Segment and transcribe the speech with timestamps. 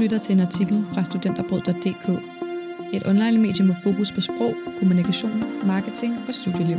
[0.00, 2.08] lytter til en artikel fra studenterbrød.dk,
[2.94, 6.78] et online-medie med fokus på sprog, kommunikation, marketing og studieliv.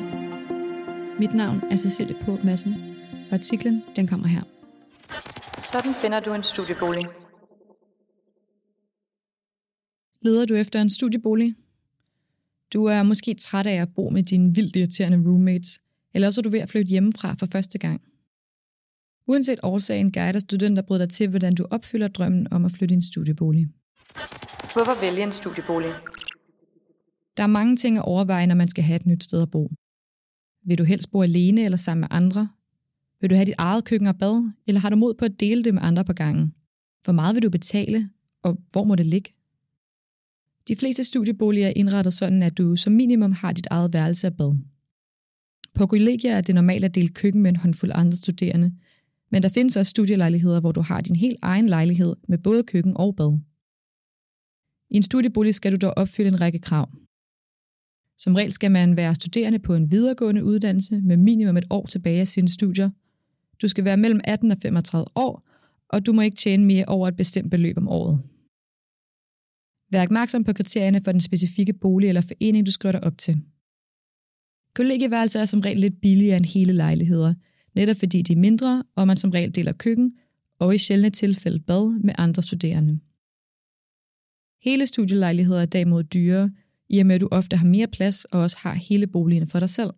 [1.20, 2.73] Mit navn er Cecilie På Madsen,
[3.29, 4.42] og artiklen den kommer her.
[5.71, 7.06] Sådan finder du en studiebolig.
[10.22, 11.56] Leder du efter en studiebolig?
[12.74, 15.79] Du er måske træt af at bo med dine vildt irriterende roommates,
[16.13, 18.02] eller også er du ved at flytte hjemmefra for første gang.
[19.32, 23.02] Uanset årsagen guider studenterbrød dig til, hvordan du opfylder drømmen om at flytte i en
[23.02, 23.67] studiebolig.
[24.73, 25.94] Hvorfor vælge en studiebolig?
[27.38, 29.72] Der er mange ting at overveje, når man skal have et nyt sted at bo.
[30.66, 32.49] Vil du helst bo alene eller sammen med andre?
[33.22, 35.63] Vil du have dit eget køkken og bad, eller har du mod på at dele
[35.63, 36.53] det med andre på gangen?
[37.03, 38.09] Hvor meget vil du betale,
[38.44, 39.34] og hvor må det ligge?
[40.67, 44.34] De fleste studieboliger er indrettet sådan, at du som minimum har dit eget værelse og
[44.34, 44.58] bad.
[45.75, 48.73] På kollegier er det normalt at dele køkken med en håndfuld andre studerende,
[49.31, 52.97] men der findes også studielejligheder, hvor du har din helt egen lejlighed med både køkken
[52.97, 53.39] og bad.
[54.89, 56.89] I en studiebolig skal du dog opfylde en række krav.
[58.17, 62.22] Som regel skal man være studerende på en videregående uddannelse med minimum et år tilbage
[62.22, 62.89] af sine studier.
[63.61, 65.48] Du skal være mellem 18 og 35 år,
[65.89, 68.22] og du må ikke tjene mere over et bestemt beløb om året.
[69.92, 73.42] Vær opmærksom på kriterierne for den specifikke bolig eller forening, du skriver dig op til.
[74.75, 77.33] Kollegieværelser er som regel lidt billigere end hele lejligheder,
[77.75, 80.14] netop fordi de er mindre, og man som regel deler køkken,
[80.59, 83.00] og i sjældne tilfælde bad med andre studerende.
[84.64, 86.52] Hele studielejligheder er derimod dyre,
[86.89, 89.59] i og med at du ofte har mere plads og også har hele boligen for
[89.59, 89.94] dig selv.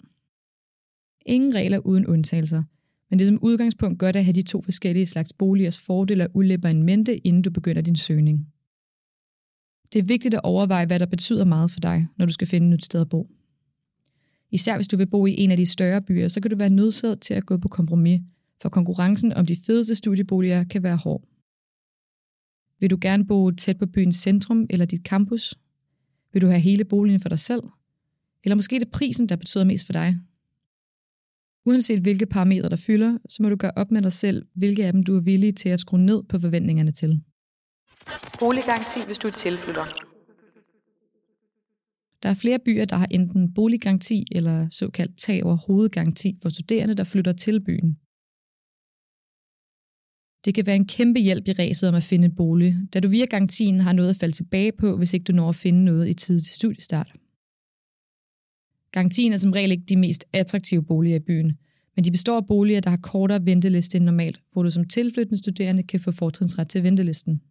[1.26, 2.64] Ingen regler uden undtagelser,
[3.10, 6.32] men det er som udgangspunkt godt at have de to forskellige slags boligers fordele og
[6.34, 8.48] ulemper en mente, inden du begynder din søgning.
[9.94, 12.68] Det er vigtigt at overveje, hvad der betyder meget for dig, når du skal finde
[12.68, 13.30] et nyt sted at bo.
[14.54, 16.70] Især hvis du vil bo i en af de større byer, så kan du være
[16.70, 18.22] nødsaget til at gå på kompromis,
[18.62, 21.24] for konkurrencen om de fedeste studieboliger kan være hård.
[22.80, 25.56] Vil du gerne bo tæt på byens centrum eller dit campus?
[26.34, 27.64] Vil du have hele boligen for dig selv?
[28.44, 30.20] Eller måske det prisen, der betyder mest for dig?
[31.66, 34.94] Uanset hvilke parametre der fylder, så må du gøre op med dig selv, hvilke af
[34.94, 37.22] dem du er villig til at skrue ned på forventningerne til.
[38.40, 40.13] Boliggaranti, hvis du er tilflytter.
[42.24, 46.96] Der er flere byer, der har enten boliggaranti eller såkaldt tag over hovedgaranti for studerende,
[46.96, 47.98] der flytter til byen.
[50.46, 53.08] Det kan være en kæmpe hjælp i ræset om at finde en bolig, da du
[53.08, 56.10] via garantien har noget at falde tilbage på, hvis ikke du når at finde noget
[56.10, 57.12] i tid til studiestart.
[58.92, 61.58] Garantien er som regel ikke de mest attraktive boliger i byen,
[61.96, 65.38] men de består af boliger, der har kortere venteliste end normalt, hvor du som tilflyttende
[65.38, 67.42] studerende kan få fortrinsret til ventelisten.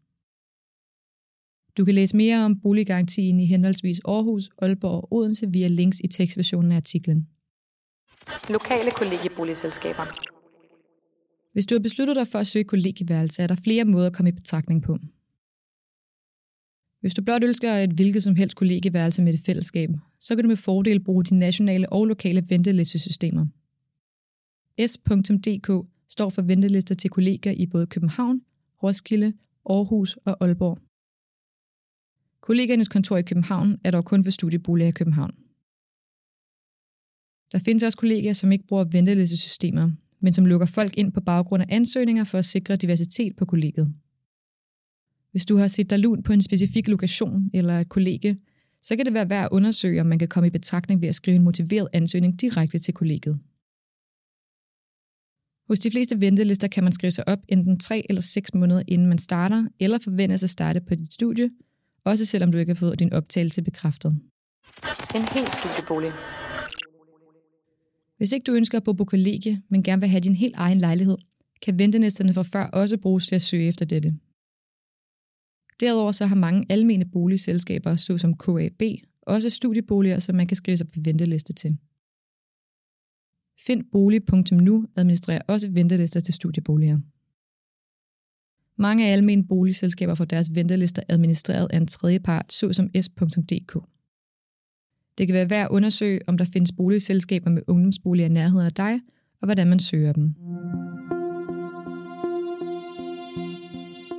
[1.77, 6.06] Du kan læse mere om boliggarantien i henholdsvis Aarhus, Aalborg og Odense via links i
[6.06, 7.28] tekstversionen af artiklen.
[8.49, 10.06] Lokale kollegieboligselskaber.
[11.53, 14.28] Hvis du har besluttet dig for at søge kollegieværelse, er der flere måder at komme
[14.28, 14.99] i betragtning på.
[17.00, 19.91] Hvis du blot ønsker et hvilket som helst kollegieværelse med et fællesskab,
[20.21, 23.47] så kan du med fordel bruge de nationale og lokale ventelistesystemer.
[24.87, 28.41] S.dk står for ventelister til kolleger i både København,
[28.83, 29.33] Roskilde,
[29.71, 30.78] Aarhus og Aalborg.
[32.42, 35.34] Kollegernes kontor i København er dog kun for studieboliger i København.
[37.53, 41.62] Der findes også kolleger, som ikke bruger ventelistesystemer, men som lukker folk ind på baggrund
[41.62, 43.94] af ansøgninger for at sikre diversitet på kollegiet.
[45.30, 48.38] Hvis du har set dig lun på en specifik lokation eller et kollegie,
[48.82, 51.14] så kan det være værd at undersøge, om man kan komme i betragtning ved at
[51.14, 53.41] skrive en motiveret ansøgning direkte til kollegiet.
[55.69, 59.06] Hos de fleste ventelister kan man skrive sig op enten 3 eller 6 måneder inden
[59.06, 61.50] man starter, eller forventes at starte på dit studie,
[62.05, 64.11] også selvom du ikke har fået din optagelse bekræftet.
[65.17, 66.13] En helt studiebolig.
[68.17, 70.79] Hvis ikke du ønsker at bo på kollegie, men gerne vil have din helt egen
[70.79, 71.17] lejlighed,
[71.63, 74.15] kan ventelisterne fra før også bruges til at søge efter dette.
[75.81, 78.83] Derudover så har mange almene boligselskaber, såsom KAB,
[79.23, 81.79] også studieboliger, som man kan skrive sig på venteliste til.
[83.67, 86.98] Findbolig.nu administrerer også ventelister til studieboliger.
[88.83, 93.79] Mange af almene boligselskaber får deres ventelister administreret af en tredjepart, såsom s.dk.
[95.19, 98.73] Det kan være værd at undersøge, om der findes boligselskaber med ungdomsboliger i nærheden af
[98.73, 99.01] dig,
[99.41, 100.34] og hvordan man søger dem.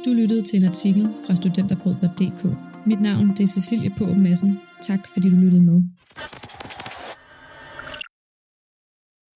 [0.05, 2.57] Du lyttede til en artikel fra studenterbrød.dk.
[2.85, 4.59] Mit navn det er Cecilie på Madsen.
[4.81, 5.81] Tak fordi du lyttede med.